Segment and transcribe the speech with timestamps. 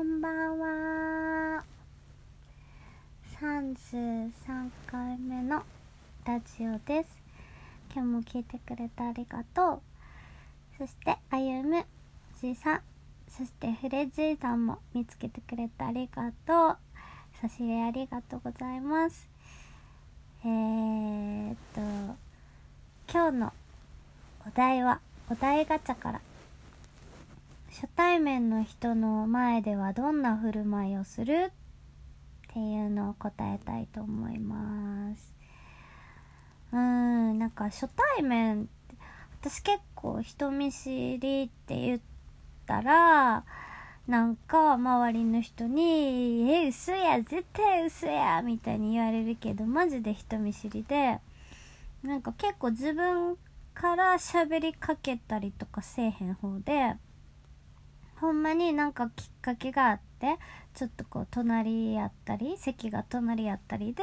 [0.00, 1.62] こんばんは。
[3.38, 4.32] 33
[4.86, 5.62] 回目の
[6.24, 7.20] ラジオです。
[7.94, 9.80] 今日も聞いてくれてありがとう。
[10.78, 11.84] そして、あゆむ
[12.40, 12.80] じいさん、
[13.28, 16.78] そしてフレじいさんも見つけてくれてありがとう。
[17.38, 19.28] 差し入れありがとうございます。
[20.46, 21.80] えーっと、
[23.12, 23.52] 今日の
[24.46, 26.22] お題は、お題ガチャから
[27.70, 31.52] 初対面の人の前ではどんな振る舞いをする
[32.50, 35.32] っていうのを答えたいと思います。
[36.72, 38.68] うーんなんか初対面
[39.40, 42.00] 私結構人見知りって言っ
[42.66, 43.44] たら
[44.08, 51.20] なんか周りの人に「え嘘や絶対嘘や」みたいに言われるけどマジで人見知りで
[52.02, 53.36] なんか結構自分
[53.74, 56.96] から喋りかけたりとかせえへん方で
[58.20, 60.36] ほんまになんかきっかけがあって
[60.74, 64.02] ちょっとこう隣やったり席が隣やったりで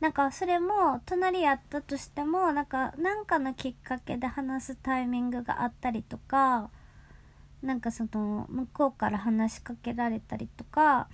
[0.00, 6.70] なんかそれも隣やったとしてもなんかなんかのきっかけで話すタイミングがあったりとか
[7.62, 11.08] なんかその向こうから話しかけられたりとか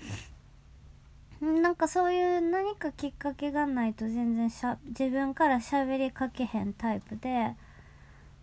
[1.40, 7.54] なんかそういう何かきっかけがないと全然しゃ自分から喋りかけへんタイプで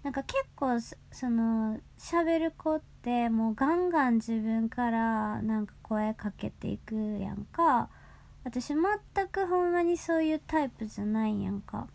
[0.03, 7.89] なんか結構そその喋る子ってもうガンガン自分からなんか声かけていくやんか。
[8.43, 11.87] 私全くほんまにそういうタイプじゃないやんか。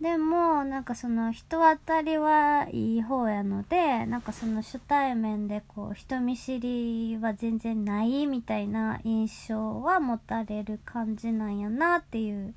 [0.00, 12.54] でもなんかその人当たりはいい方やのでなんかその初対面でこう人見知りは全然ないみたいな印象は持たれる感じなんやなっていう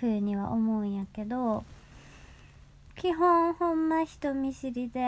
[0.00, 1.64] 風には思うんやけど。
[3.02, 5.00] 基本ほんま人見知りで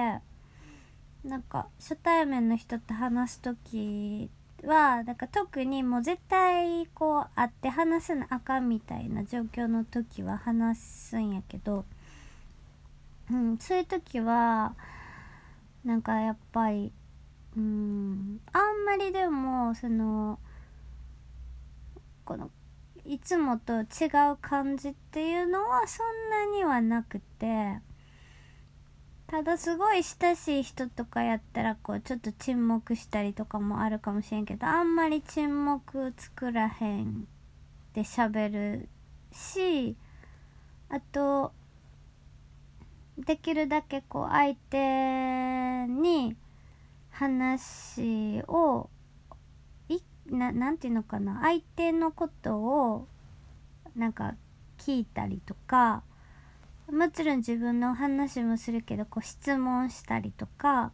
[1.23, 4.29] なんか初対面の人と話す時
[4.65, 11.85] はなんか特にもう絶対こう会って話すなあかんみたいな状況の時は話すんやけど、
[13.31, 14.75] うん、そういう時は
[15.85, 16.91] なんかやっぱり
[17.57, 20.41] うんあんまりでもその
[22.25, 22.51] この
[23.07, 27.79] いつもと違う感じっていうのはそんなにはなくて
[29.27, 37.27] ただすごい親しい人とかやったらこうちょっと沈黙したりとかもあるかもしれんけどあんまり沈黙作らへん
[37.95, 38.89] で喋る
[39.33, 39.97] し
[40.89, 41.53] あと
[43.19, 46.37] できるだけこう相手に
[47.11, 48.91] 話を
[49.89, 53.09] いななんていうのかな相手のことを
[53.97, 54.35] なんか
[54.79, 56.03] 聞いたりとか
[56.93, 60.93] もちろん自分のお話もするけどこう質問したりとか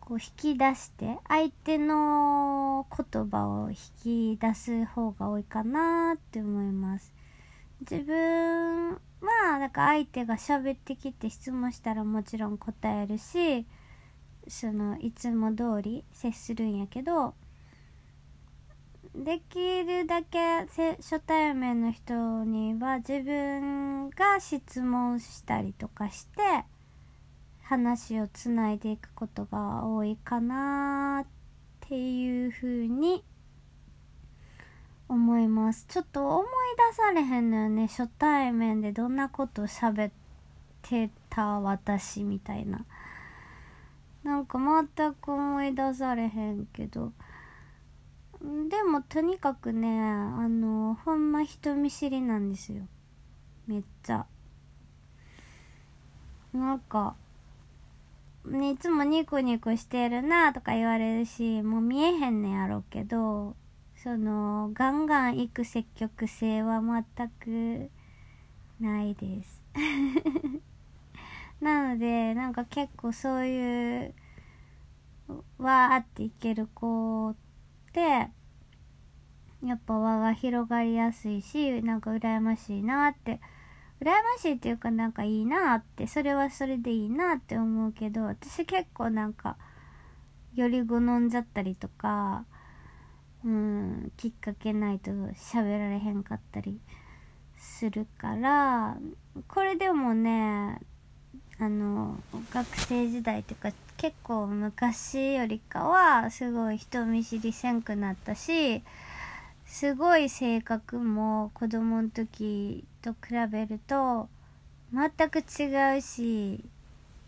[0.00, 7.12] こう引き出して相手の言葉を引き出す方が多いかなって思います。
[7.88, 8.98] 自分は
[9.58, 13.66] なんか相手が喋ってきて質問したらもちろん答えるし
[14.48, 17.34] そのいつも通り接するんやけど
[19.14, 20.66] できるだけ
[20.98, 26.64] 初対面の人には自分が質問したりとかして
[27.62, 31.26] 話をつないでいくことが多いかなっ
[31.80, 33.24] ていうふうに
[35.08, 35.86] 思います。
[35.88, 36.46] ちょっと思い
[36.90, 37.88] 出されへんのよね。
[37.88, 40.12] 初対面でどんなこと喋っ
[40.82, 42.84] てた私みたいな。
[44.22, 47.12] なんか全く思い出されへんけど。
[48.42, 52.82] でもとにかくねあのほんま人見知りなんですよ。
[53.66, 54.26] めっちゃ。
[56.54, 57.14] なんか、
[58.46, 63.54] ね、いつもニコニコしてるなとか言われるしもう見えへんねやろうけど
[64.02, 67.90] そのガンガン行く積極性は全く
[68.80, 69.62] ないです。
[71.60, 74.14] なのでなんか結構そういう
[75.58, 77.49] わーっていける子って
[79.64, 83.40] やっぱ輪が広がりやすいしなんか羨ましいなって
[84.00, 89.58] 羨ましいっていうかなんかいいなってそれはそれでいいなって思うけど私結構なんか
[90.54, 92.46] より好んじゃったりとか
[93.44, 96.80] うんきっかけないと喋られへんかったり
[97.56, 98.96] するから
[99.48, 100.80] これでもね
[101.62, 102.18] あの
[102.54, 108.82] 学生時代というか結構昔よりかはすごい人見知りせんくなったし
[109.66, 114.30] すごい性格も子供の時と比べると
[114.90, 116.64] 全く違うし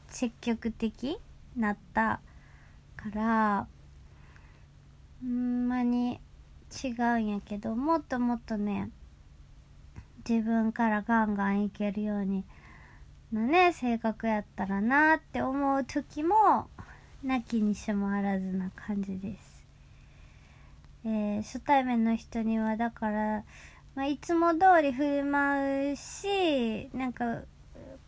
[0.08, 1.19] 積極的
[1.55, 2.20] なった
[2.96, 3.67] から
[5.20, 6.20] ほんまに
[6.82, 8.88] 違うんやけどもっともっとね
[10.26, 12.44] 自分からガンガンいけるように
[13.32, 16.67] なね性格やったらなって思う時も
[17.25, 19.64] なきにしもあらずな感じです。
[21.05, 23.44] えー、初対面の人にはだから、
[23.94, 27.40] まあ、いつも通り振る舞うしなんか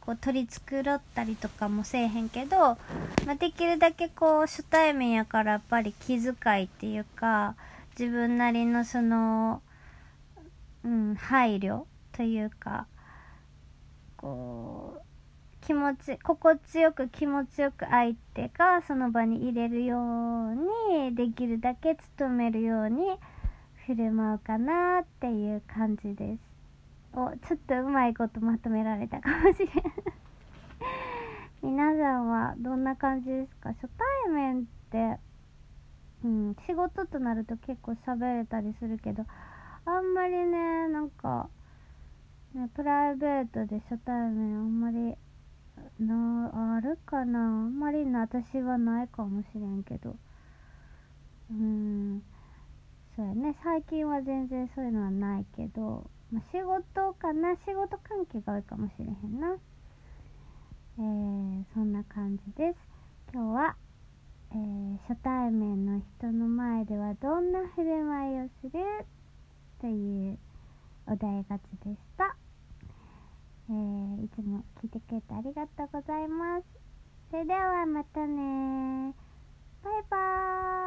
[0.01, 2.79] こう取り繕ったりとかもせえへんけど、ま
[3.29, 7.57] あ、できるだけこう初対面やからやっぱり気遣いっていうか
[7.99, 9.63] 自分なりのその、
[10.85, 12.87] うん、配慮というか
[14.17, 15.14] こう
[15.67, 23.17] 気持ち心地よく気持ちよく相手がその場に入れるようにできるだけ努めるように
[23.87, 26.41] 振る舞うかなっていう感じです
[27.15, 29.71] おちょっとうまいことまとめられたかもしれん
[31.63, 33.89] 皆さんはどんな感じですか初
[34.25, 35.19] 対面って
[36.25, 39.25] うん仕事となると結構喋れたりするけど
[39.87, 41.49] あんまりねなんか
[42.55, 45.17] ね、プライベートで初対面あんまり
[45.99, 47.41] なあるかな？
[47.41, 50.17] あんまりな私はないかもしれんけど。
[51.51, 52.23] うん。
[53.17, 53.57] そうやね。
[53.63, 57.55] 最近は全然そういうのはないけど、まあ、仕事かな？
[57.67, 59.57] 仕事関係が多いかもしれへんな。
[60.99, 62.79] えー、そんな感じです。
[63.33, 63.77] 今日は、
[64.53, 69.07] えー、初対面の人の前ではどんな振る舞いをする？
[69.81, 70.39] という
[71.07, 72.34] お題ガチでした。
[73.71, 76.65] えー、いつも聞いてくれてありがとうございます。
[77.31, 79.15] それではまたね
[79.83, 80.84] バイバーイ。